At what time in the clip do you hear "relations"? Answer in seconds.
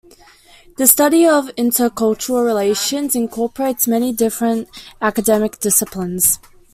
2.43-3.15